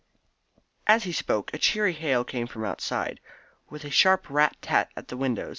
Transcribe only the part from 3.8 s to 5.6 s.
a sharp rat tat at the window.